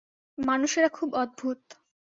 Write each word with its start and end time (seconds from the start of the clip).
মানুষেরা 0.37 0.89
খুব 0.89 1.09
অদ্ভূত। 1.15 1.61